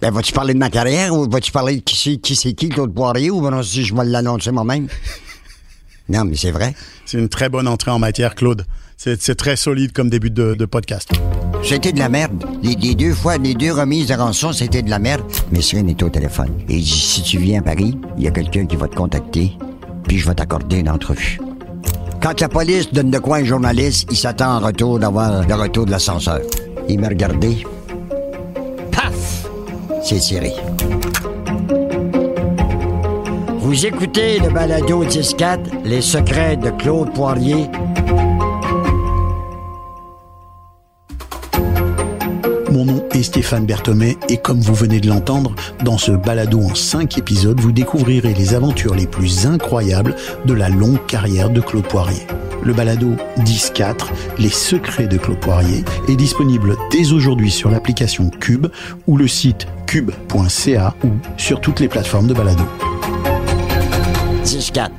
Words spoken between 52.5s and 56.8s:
Le balado 10-4, Les secrets de Claude Poirier, est disponible